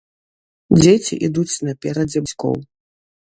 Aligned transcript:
Дзеці 0.77 1.15
ідуць 1.27 1.61
наперадзе 1.69 2.19
бацькоў. 2.27 2.57